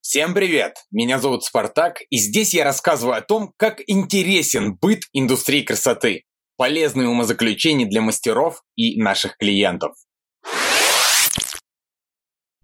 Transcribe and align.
Всем 0.00 0.32
привет! 0.32 0.76
Меня 0.92 1.18
зовут 1.18 1.42
Спартак, 1.42 1.96
и 2.08 2.18
здесь 2.18 2.54
я 2.54 2.62
рассказываю 2.62 3.16
о 3.16 3.20
том, 3.20 3.52
как 3.56 3.80
интересен 3.88 4.76
быт 4.80 5.00
индустрии 5.12 5.62
красоты, 5.62 6.22
полезные 6.56 7.08
умозаключения 7.08 7.86
для 7.88 8.00
мастеров 8.00 8.62
и 8.76 9.02
наших 9.02 9.36
клиентов. 9.36 9.92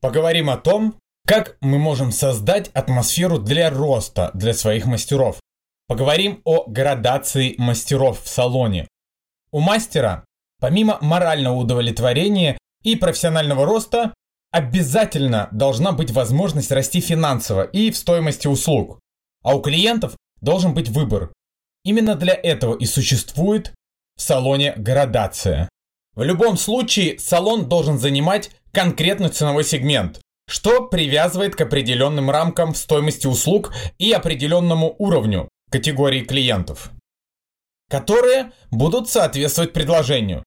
Поговорим 0.01 0.49
о 0.49 0.57
том, 0.57 0.95
как 1.27 1.57
мы 1.61 1.79
можем 1.79 2.13
создать 2.13 2.69
атмосферу 2.69 3.39
для 3.39 3.69
роста 3.69 4.31
для 4.35 4.55
своих 4.55 4.87
мастеров. 4.87 5.41
Поговорим 5.91 6.41
о 6.45 6.67
градации 6.69 7.57
мастеров 7.59 8.23
в 8.23 8.29
салоне. 8.29 8.87
У 9.51 9.59
мастера, 9.59 10.25
помимо 10.61 10.99
морального 11.01 11.57
удовлетворения 11.57 12.57
и 12.85 12.95
профессионального 12.95 13.67
роста, 13.67 14.15
обязательно 14.53 15.49
должна 15.51 15.91
быть 15.91 16.13
возможность 16.13 16.71
расти 16.71 17.01
финансово 17.01 17.65
и 17.65 17.91
в 17.91 17.97
стоимости 17.97 18.47
услуг. 18.47 19.01
А 19.43 19.57
у 19.57 19.61
клиентов 19.61 20.17
должен 20.41 20.75
быть 20.75 20.89
выбор. 20.89 21.33
Именно 21.85 22.15
для 22.15 22.35
этого 22.35 22.77
и 22.77 22.87
существует 22.87 23.75
в 24.17 24.23
салоне 24.23 24.75
градация. 24.77 25.69
В 26.15 26.23
любом 26.23 26.57
случае 26.57 27.19
салон 27.19 27.69
должен 27.69 27.99
занимать 27.99 28.53
конкретный 28.71 29.31
ценовой 29.31 29.65
сегмент, 29.65 30.21
что 30.49 30.87
привязывает 30.87 31.57
к 31.57 31.61
определенным 31.63 32.31
рамкам 32.31 32.75
в 32.75 32.79
стоимости 32.79 33.27
услуг 33.27 33.75
и 33.99 34.13
определенному 34.13 34.95
уровню 34.97 35.49
категории 35.71 36.25
клиентов, 36.25 36.91
которые 37.89 38.53
будут 38.71 39.09
соответствовать 39.09 39.73
предложению. 39.73 40.45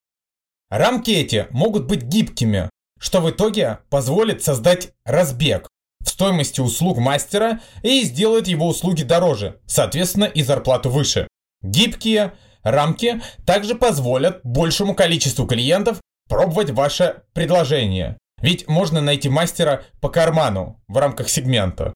Рамки 0.70 1.12
эти 1.12 1.48
могут 1.52 1.86
быть 1.86 2.04
гибкими, 2.04 2.70
что 3.00 3.22
в 3.22 3.30
итоге 3.30 3.80
позволит 3.90 4.44
создать 4.44 4.92
разбег 5.06 5.68
в 6.04 6.10
стоимости 6.10 6.62
услуг 6.62 6.98
мастера 6.98 7.62
и 7.82 8.04
сделает 8.04 8.48
его 8.48 8.68
услуги 8.68 9.04
дороже, 9.04 9.60
соответственно 9.66 10.26
и 10.26 10.44
зарплату 10.44 10.90
выше. 10.90 11.28
Гибкие 11.62 12.34
рамки 12.64 13.22
также 13.46 13.76
позволят 13.76 14.42
большему 14.44 14.96
количеству 14.96 15.46
клиентов 15.46 16.02
пробовать 16.28 16.72
ваше 16.72 17.24
предложение. 17.34 18.18
Ведь 18.42 18.68
можно 18.68 19.00
найти 19.00 19.30
мастера 19.30 19.84
по 20.02 20.10
карману 20.10 20.82
в 20.88 20.98
рамках 20.98 21.30
сегмента. 21.30 21.94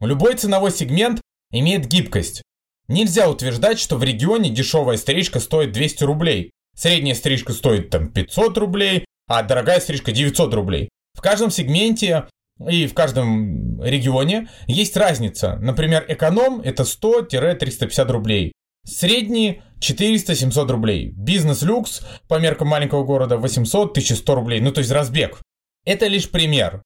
Любой 0.00 0.34
ценовой 0.36 0.70
сегмент 0.70 1.20
имеет 1.50 1.86
гибкость. 1.86 2.42
Нельзя 2.88 3.30
утверждать, 3.30 3.78
что 3.78 3.96
в 3.96 4.02
регионе 4.02 4.50
дешевая 4.50 4.96
стрижка 4.96 5.40
стоит 5.40 5.72
200 5.72 6.04
рублей, 6.04 6.50
средняя 6.76 7.14
стрижка 7.14 7.52
стоит 7.52 7.90
там 7.90 8.08
500 8.08 8.58
рублей, 8.58 9.06
а 9.26 9.42
дорогая 9.42 9.80
стрижка 9.80 10.12
900 10.12 10.52
рублей. 10.54 10.88
В 11.14 11.22
каждом 11.22 11.50
сегменте 11.50 12.26
и 12.68 12.86
в 12.86 12.94
каждом 12.94 13.82
регионе 13.82 14.48
есть 14.66 14.96
разница. 14.96 15.56
Например, 15.56 16.04
эконом 16.08 16.60
это 16.60 16.82
100-350 16.82 18.12
рублей. 18.12 18.52
Средний 18.86 19.62
400-700 19.80 20.70
рублей. 20.70 21.12
Бизнес-люкс 21.16 22.02
по 22.28 22.38
меркам 22.38 22.68
маленького 22.68 23.04
города 23.04 23.36
800-1100 23.36 24.34
рублей. 24.34 24.60
Ну 24.60 24.72
то 24.72 24.80
есть 24.80 24.90
разбег. 24.90 25.40
Это 25.86 26.06
лишь 26.06 26.30
пример. 26.30 26.82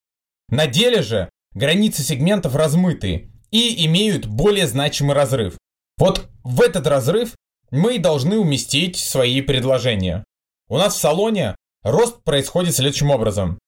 На 0.49 0.67
деле 0.67 1.03
же 1.03 1.29
границы 1.55 2.03
сегментов 2.03 2.55
размыты 2.55 3.31
и 3.51 3.85
имеют 3.87 4.27
более 4.27 4.67
значимый 4.67 5.15
разрыв. 5.15 5.57
Вот 5.99 6.29
в 6.45 6.61
этот 6.63 6.87
разрыв 6.87 7.35
мы 7.71 7.99
должны 7.99 8.39
уместить 8.39 8.97
свои 8.97 9.41
предложения. 9.41 10.25
У 10.69 10.79
нас 10.79 10.95
в 10.95 11.01
салоне 11.01 11.57
Рост 11.83 12.23
происходит 12.25 12.75
следующим 12.75 13.11
образом. 13.11 13.59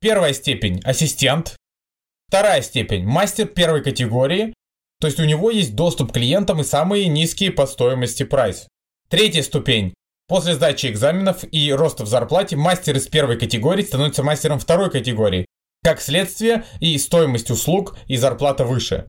Первая 0.00 0.32
степень– 0.32 0.80
ассистент. 0.84 1.56
Вторая 2.28 2.62
степень– 2.62 3.04
мастер 3.06 3.46
первой 3.46 3.82
категории, 3.82 4.54
то 5.00 5.06
есть 5.06 5.20
у 5.20 5.24
него 5.24 5.50
есть 5.50 5.74
доступ 5.74 6.10
к 6.10 6.14
клиентам 6.14 6.60
и 6.60 6.64
самые 6.64 7.08
низкие 7.08 7.50
по 7.50 7.66
стоимости 7.66 8.22
прайс. 8.22 8.68
Третья 9.08 9.42
ступень– 9.42 9.94
после 10.28 10.54
сдачи 10.54 10.86
экзаменов 10.86 11.44
и 11.50 11.72
роста 11.72 12.04
в 12.04 12.08
зарплате 12.08 12.56
мастер 12.56 12.96
из 12.96 13.06
первой 13.08 13.38
категории 13.38 13.82
становится 13.82 14.22
мастером 14.22 14.58
второй 14.58 14.90
категории. 14.90 15.46
Как 15.82 16.00
следствие 16.00 16.64
и 16.80 16.98
стоимость 16.98 17.50
услуг 17.50 17.96
и 18.06 18.16
зарплата 18.16 18.64
выше. 18.64 19.06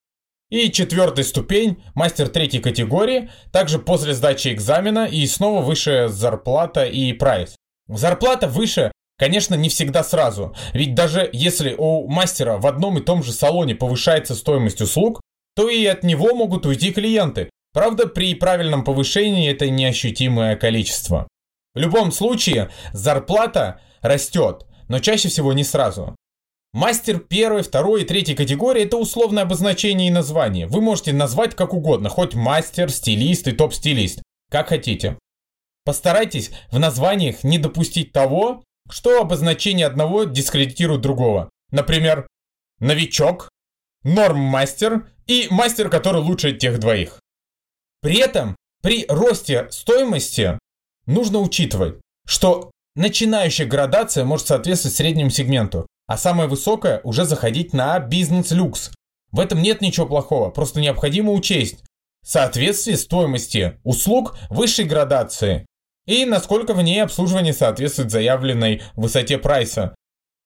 И 0.50 0.72
четвертая 0.72 1.26
ступень, 1.26 1.84
мастер 1.94 2.30
третьей 2.30 2.62
категории, 2.62 3.30
также 3.52 3.80
после 3.80 4.14
сдачи 4.14 4.54
экзамена 4.54 5.06
и 5.06 5.26
снова 5.28 5.62
выше 5.62 6.08
зарплата 6.08 6.86
и 6.86 7.12
прайс. 7.12 7.58
Зарплата 7.90 8.48
выше, 8.48 8.94
конечно, 9.18 9.56
не 9.56 9.68
всегда 9.68 10.06
сразу. 10.06 10.56
Ведь 10.74 10.96
даже 10.96 11.30
если 11.34 11.76
у 11.78 12.08
мастера 12.08 12.58
в 12.60 12.66
одном 12.66 12.98
и 12.98 13.02
том 13.02 13.24
же 13.24 13.34
салоне 13.34 13.76
повышается 13.76 14.36
стоимость 14.36 14.80
услуг, 14.80 15.20
то 15.54 15.70
и 15.70 15.86
от 15.86 16.04
него 16.04 16.34
могут 16.34 16.66
уйти 16.66 16.94
клиенты. 16.94 17.50
Правда, 17.74 18.08
при 18.08 18.34
правильном 18.34 18.86
повышении 18.86 19.52
это 19.52 19.70
неощутимое 19.70 20.56
количество. 20.56 21.28
В 21.76 21.80
любом 21.80 22.14
случае, 22.14 22.70
зарплата 22.94 23.82
растет, 24.02 24.66
но 24.88 25.00
чаще 25.00 25.28
всего 25.28 25.52
не 25.52 25.66
сразу. 25.66 26.16
Мастер 26.78 27.18
первой, 27.18 27.64
второй 27.64 28.04
и 28.04 28.06
третьей 28.06 28.36
категории– 28.36 28.84
это 28.84 28.98
условное 28.98 29.42
обозначение 29.42 30.10
и 30.10 30.12
название. 30.12 30.68
Вы 30.68 30.80
можете 30.80 31.12
назвать 31.12 31.56
как 31.56 31.74
угодно, 31.74 32.08
хоть 32.08 32.36
мастер, 32.36 32.92
стилист 32.92 33.48
и 33.48 33.52
топ-стилист, 33.52 34.22
как 34.52 34.70
хотите. 34.70 35.18
Постарайтесь 35.86 36.52
в 36.70 36.78
названиях 36.78 37.44
не 37.44 37.58
допустить 37.58 38.12
того, 38.12 38.64
что 38.92 39.20
обозначение 39.20 39.88
одного 39.88 40.26
дискредитирует 40.26 41.02
другого. 41.02 41.50
Например, 41.72 42.28
новичок, 42.80 43.50
норм-мастер 44.04 45.10
и 45.26 45.48
мастер, 45.50 45.90
который 45.90 46.22
лучше 46.22 46.54
тех 46.54 46.78
двоих. 46.78 47.20
При 48.04 48.18
этом 48.20 48.56
при 48.84 49.08
росте 49.10 49.68
стоимости 49.72 50.60
нужно 51.08 51.40
учитывать, 51.40 52.00
что 52.28 52.70
начинающая 52.96 53.66
градация 53.66 54.26
может 54.26 54.46
соответствовать 54.46 54.96
среднему 54.96 55.32
сегменту, 55.32 55.88
а 56.08 56.18
самая 56.18 56.48
высокая 56.48 57.02
уже 57.04 57.26
заходить 57.26 57.74
на 57.74 58.00
бизнес-люкс. 58.00 58.92
В 59.32 59.40
этом 59.40 59.62
нет 59.62 59.82
ничего 59.82 60.08
плохого, 60.08 60.50
просто 60.50 60.80
необходимо 60.80 61.34
учесть 61.34 61.84
соответствие 62.24 62.98
стоимости 62.98 63.80
услуг 63.84 64.38
высшей 64.50 64.86
градации 64.86 65.66
и 66.06 66.26
насколько 66.26 66.74
в 66.74 66.82
ней 66.82 67.04
обслуживание 67.04 67.54
соответствует 67.54 68.12
заявленной 68.12 68.82
высоте 68.96 69.38
прайса. 69.38 69.94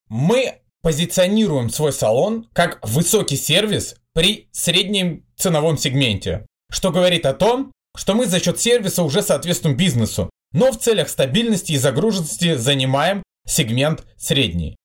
Мы 0.10 0.62
позиционируем 0.82 1.70
свой 1.70 1.94
салон 1.94 2.48
как 2.54 2.80
высокий 2.88 3.38
сервис 3.38 3.96
при 4.14 4.50
среднем 4.52 5.26
ценовом 5.38 5.78
сегменте, 5.78 6.46
что 6.72 6.92
говорит 6.92 7.26
о 7.26 7.34
том, 7.34 7.72
что 7.96 8.16
мы 8.16 8.26
за 8.26 8.40
счет 8.40 8.60
сервиса 8.60 9.04
уже 9.04 9.22
соответствуем 9.22 9.78
бизнесу, 9.78 10.30
но 10.54 10.72
в 10.72 10.80
целях 10.80 11.10
стабильности 11.10 11.74
и 11.74 11.78
загруженности 11.78 12.56
занимаем 12.56 13.24
сегмент 13.48 14.06
средний. 14.18 14.76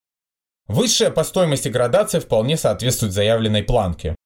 Высшая 0.68 1.10
по 1.10 1.22
стоимости 1.24 1.68
градация 1.68 2.20
вполне 2.20 2.56
соответствует 2.56 3.12
заявленной 3.12 3.62
планке. 3.62 4.16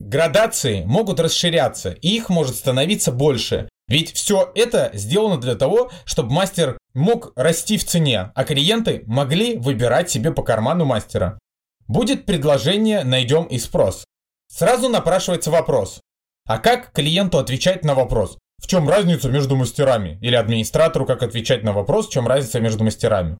Градации 0.00 0.84
могут 0.84 1.20
расширяться, 1.20 1.90
и 1.90 2.08
их 2.08 2.28
может 2.28 2.56
становиться 2.56 3.12
больше, 3.12 3.68
ведь 3.88 4.12
все 4.14 4.50
это 4.54 4.90
сделано 4.94 5.38
для 5.38 5.54
того, 5.54 5.90
чтобы 6.04 6.32
мастер 6.32 6.78
мог 6.94 7.32
расти 7.36 7.76
в 7.76 7.84
цене, 7.84 8.32
а 8.34 8.44
клиенты 8.44 9.04
могли 9.06 9.56
выбирать 9.56 10.10
себе 10.10 10.32
по 10.32 10.42
карману 10.42 10.84
мастера. 10.84 11.38
Будет 11.86 12.24
предложение, 12.24 13.04
найдем 13.04 13.44
и 13.44 13.58
спрос. 13.58 14.04
Сразу 14.48 14.88
напрашивается 14.88 15.50
вопрос. 15.50 16.00
А 16.46 16.58
как 16.58 16.92
клиенту 16.92 17.38
отвечать 17.38 17.84
на 17.84 17.94
вопрос? 17.94 18.38
В 18.62 18.66
чем 18.66 18.88
разница 18.88 19.28
между 19.28 19.56
мастерами? 19.56 20.18
Или 20.22 20.36
администратору 20.36 21.04
как 21.04 21.22
отвечать 21.22 21.62
на 21.62 21.72
вопрос, 21.72 22.08
в 22.08 22.12
чем 22.12 22.26
разница 22.26 22.60
между 22.60 22.84
мастерами? 22.84 23.36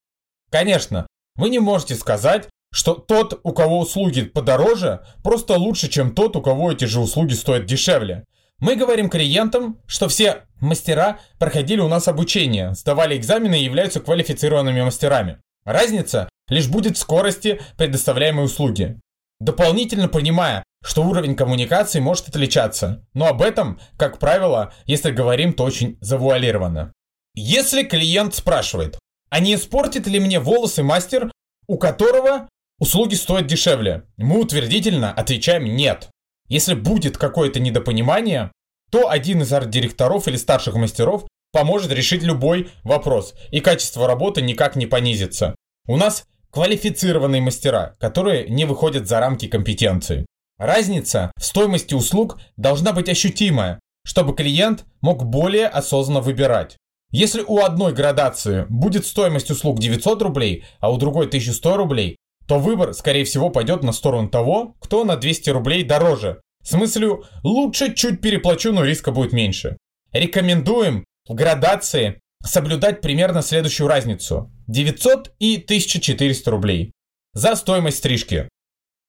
Конечно, 0.51 1.07
вы 1.37 1.49
не 1.51 1.59
можете 1.59 1.95
сказать, 1.95 2.49
что 2.73 2.95
тот, 2.95 3.41
у 3.43 3.53
кого 3.53 3.81
услуги 3.81 4.23
подороже, 4.23 5.05
просто 5.23 5.55
лучше, 5.55 5.89
чем 5.89 6.15
тот, 6.15 6.37
у 6.37 6.43
кого 6.43 6.73
эти 6.73 6.87
же 6.87 7.01
услуги 7.01 7.35
стоят 7.35 7.67
дешевле. 7.67 8.25
Мы 8.59 8.77
говорим 8.77 9.11
клиентам, 9.11 9.79
что 9.87 10.09
все 10.09 10.45
мастера 10.61 11.19
проходили 11.39 11.81
у 11.81 11.89
нас 11.89 12.09
обучение, 12.09 12.75
сдавали 12.75 13.17
экзамены 13.17 13.61
и 13.61 13.65
являются 13.65 14.01
квалифицированными 14.01 14.83
мастерами. 14.83 15.39
Разница 15.65 16.29
лишь 16.49 16.69
будет 16.69 16.97
в 16.97 17.01
скорости 17.01 17.61
предоставляемой 17.77 18.45
услуги. 18.45 19.01
Дополнительно 19.41 20.09
понимая, 20.09 20.63
что 20.85 21.05
уровень 21.05 21.35
коммуникации 21.35 22.01
может 22.01 22.29
отличаться, 22.29 23.05
но 23.15 23.27
об 23.27 23.43
этом, 23.43 23.81
как 23.97 24.19
правило, 24.19 24.73
если 24.87 25.11
говорим, 25.11 25.53
то 25.53 25.65
очень 25.65 25.99
завуалированно. 26.01 26.93
Если 27.35 27.83
клиент 27.83 28.35
спрашивает, 28.35 28.99
а 29.33 29.41
не 29.41 29.55
испортит 29.55 30.07
ли 30.07 30.21
мне 30.21 30.41
волосы 30.41 30.83
мастер, 30.83 31.33
у 31.67 31.79
которого 31.79 32.51
услуги 32.79 33.15
стоят 33.15 33.47
дешевле, 33.47 34.03
мы 34.19 34.39
утвердительно 34.39 35.11
отвечаем 35.11 35.65
нет. 35.65 36.11
Если 36.49 36.75
будет 36.75 37.17
какое-то 37.17 37.59
недопонимание, 37.59 38.53
то 38.91 39.09
один 39.09 39.41
из 39.41 39.51
арт-директоров 39.51 40.29
или 40.29 40.37
старших 40.37 40.75
мастеров 40.75 41.25
поможет 41.51 41.93
решить 41.93 42.23
любой 42.23 42.69
вопрос, 42.85 43.33
и 43.51 43.61
качество 43.61 44.07
работы 44.07 44.43
никак 44.43 44.77
не 44.77 44.85
понизится. 44.85 45.55
У 45.87 45.97
нас 45.97 46.25
квалифицированные 46.51 47.41
мастера, 47.41 47.95
которые 47.99 48.51
не 48.51 48.67
выходят 48.67 49.09
за 49.09 49.19
рамки 49.19 49.49
компетенции. 49.49 50.27
Разница 50.59 51.33
в 51.39 51.45
стоимости 51.47 51.95
услуг 51.95 52.39
должна 52.59 52.93
быть 52.93 53.09
ощутимая, 53.09 53.81
чтобы 54.05 54.35
клиент 54.35 54.85
мог 55.01 55.25
более 55.25 55.69
осознанно 55.69 56.21
выбирать. 56.21 56.77
Если 57.13 57.43
у 57.47 57.61
одной 57.61 57.93
градации 57.93 58.67
будет 58.71 59.07
стоимость 59.07 59.51
услуг 59.51 59.79
900 59.79 60.23
рублей, 60.23 60.65
а 60.81 60.91
у 60.91 60.97
другой 60.97 61.27
1100 61.27 61.77
рублей, 61.77 62.17
то 62.49 62.59
выбор, 62.59 62.95
скорее 62.95 63.25
всего, 63.25 63.51
пойдет 63.51 63.83
на 63.83 63.93
сторону 63.93 64.29
того, 64.29 64.75
кто 64.81 65.05
на 65.05 65.17
200 65.17 65.51
рублей 65.51 65.85
дороже. 65.85 66.41
С 66.65 66.73
мыслью 66.73 67.25
«лучше 67.43 67.95
чуть 67.95 68.21
переплачу, 68.21 68.73
но 68.73 68.83
риска 68.83 69.13
будет 69.13 69.33
меньше». 69.33 69.77
Рекомендуем 70.13 71.05
в 71.29 71.35
градации 71.35 72.21
соблюдать 72.45 73.01
примерно 73.01 73.43
следующую 73.43 73.89
разницу. 73.89 74.51
900 74.69 75.35
и 75.39 75.57
1400 75.57 76.51
рублей 76.51 76.93
за 77.35 77.55
стоимость 77.57 77.99
стрижки. 77.99 78.49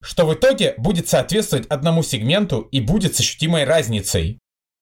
Что 0.01 0.25
в 0.25 0.33
итоге 0.33 0.73
будет 0.77 1.07
соответствовать 1.07 1.67
одному 1.67 2.03
сегменту 2.03 2.59
и 2.59 2.81
будет 2.81 3.15
с 3.15 3.21
ощутимой 3.21 3.63
разницей. 3.63 4.39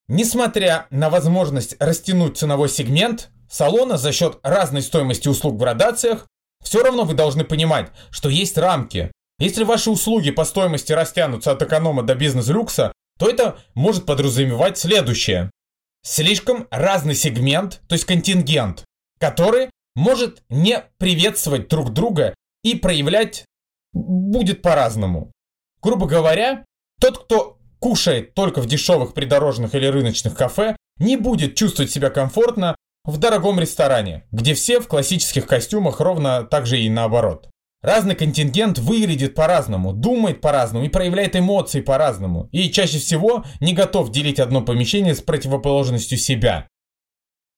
Несмотря 0.07 0.87
на 0.89 1.09
возможность 1.09 1.75
растянуть 1.79 2.37
ценовой 2.37 2.69
сегмент 2.69 3.29
салона 3.49 3.97
за 3.97 4.11
счет 4.11 4.39
разной 4.43 4.81
стоимости 4.81 5.27
услуг 5.27 5.55
в 5.55 5.57
градациях, 5.57 6.27
все 6.63 6.83
равно 6.83 7.03
вы 7.03 7.13
должны 7.13 7.43
понимать, 7.43 7.91
что 8.09 8.29
есть 8.29 8.57
рамки. 8.57 9.11
Если 9.39 9.63
ваши 9.63 9.89
услуги 9.89 10.31
по 10.31 10.45
стоимости 10.45 10.91
растянутся 10.93 11.51
от 11.51 11.61
эконома 11.61 12.03
до 12.03 12.15
бизнес-люкса, 12.15 12.93
то 13.17 13.29
это 13.29 13.57
может 13.73 14.05
подразумевать 14.05 14.77
следующее. 14.77 15.49
Слишком 16.03 16.67
разный 16.71 17.15
сегмент, 17.15 17.81
то 17.87 17.93
есть 17.93 18.05
контингент, 18.05 18.85
который 19.19 19.69
может 19.95 20.43
не 20.49 20.83
приветствовать 20.97 21.67
друг 21.67 21.91
друга 21.91 22.33
и 22.63 22.75
проявлять 22.75 23.45
будет 23.93 24.61
по-разному. 24.61 25.31
Грубо 25.81 26.07
говоря, 26.07 26.65
тот, 26.99 27.25
кто 27.25 27.57
кушает 27.81 28.33
только 28.35 28.61
в 28.61 28.67
дешевых 28.67 29.13
придорожных 29.13 29.75
или 29.75 29.87
рыночных 29.87 30.35
кафе, 30.35 30.77
не 30.99 31.17
будет 31.17 31.55
чувствовать 31.55 31.91
себя 31.91 32.09
комфортно 32.09 32.75
в 33.03 33.17
дорогом 33.17 33.59
ресторане, 33.59 34.23
где 34.31 34.53
все 34.53 34.79
в 34.79 34.87
классических 34.87 35.47
костюмах 35.47 35.99
ровно 35.99 36.43
так 36.43 36.67
же 36.67 36.79
и 36.79 36.89
наоборот. 36.89 37.49
Разный 37.81 38.13
контингент 38.13 38.77
выглядит 38.77 39.33
по-разному, 39.33 39.91
думает 39.91 40.39
по-разному 40.39 40.85
и 40.85 40.89
проявляет 40.89 41.35
эмоции 41.35 41.81
по-разному. 41.81 42.47
И 42.51 42.69
чаще 42.69 42.99
всего 42.99 43.43
не 43.59 43.73
готов 43.73 44.11
делить 44.11 44.39
одно 44.39 44.61
помещение 44.61 45.15
с 45.15 45.21
противоположностью 45.21 46.19
себя. 46.19 46.67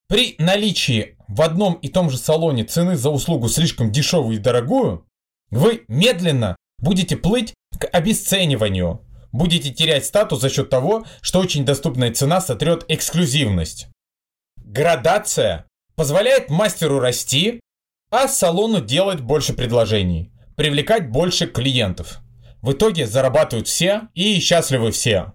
При 0.07 0.35
наличии 0.39 1.17
в 1.27 1.41
одном 1.41 1.73
и 1.73 1.89
том 1.89 2.09
же 2.09 2.17
салоне 2.17 2.63
цены 2.63 2.95
за 2.95 3.09
услугу 3.09 3.49
слишком 3.49 3.91
дешевую 3.91 4.37
и 4.37 4.39
дорогую, 4.39 5.05
вы 5.49 5.83
медленно 5.89 6.55
будете 6.79 7.17
плыть 7.17 7.53
к 7.77 7.85
обесцениванию. 7.87 9.02
Будете 9.33 9.71
терять 9.71 10.05
статус 10.05 10.41
за 10.41 10.49
счет 10.49 10.69
того, 10.69 11.05
что 11.21 11.39
очень 11.39 11.65
доступная 11.65 12.13
цена 12.13 12.39
сотрет 12.39 12.85
эксклюзивность. 12.87 13.87
Градация 14.57 15.65
позволяет 15.95 16.51
мастеру 16.51 16.99
расти, 16.99 17.59
а 18.11 18.27
салону 18.27 18.79
делать 18.79 19.21
больше 19.21 19.53
предложений, 19.53 20.31
привлекать 20.55 21.09
больше 21.09 21.47
клиентов. 21.47 22.19
В 22.61 22.73
итоге 22.73 23.07
зарабатывают 23.07 23.67
все 23.67 24.03
и 24.13 24.39
счастливы 24.39 24.91
все. 24.91 25.31